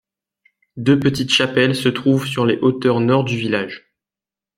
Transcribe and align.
Deux 0.77 0.99
petites 0.99 1.29
chapelles 1.29 1.75
se 1.75 1.87
trouvent 1.87 2.25
sur 2.25 2.43
les 2.47 2.57
hauteurs 2.57 3.01
nord 3.01 3.23
du 3.23 3.37
village. 3.37 3.93